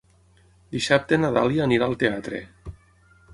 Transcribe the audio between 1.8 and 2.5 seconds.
al teatre.